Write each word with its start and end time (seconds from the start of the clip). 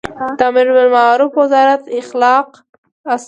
د 0.37 0.41
امربالمعروف 0.49 1.33
وزارت 1.41 1.83
اخلاق 1.99 2.47
څاري 3.03 3.17